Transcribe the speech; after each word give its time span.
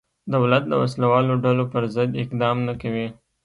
دولت 0.33 0.63
د 0.67 0.73
وسله 0.81 1.05
والو 1.11 1.33
ډلو 1.43 1.63
پرضد 1.73 2.09
اقدام 2.23 2.57
نه 2.67 2.73
کوي. 2.81 3.07